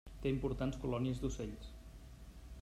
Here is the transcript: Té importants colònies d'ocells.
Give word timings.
Té 0.21 0.29
importants 0.35 0.79
colònies 0.85 1.21
d'ocells. 1.25 1.71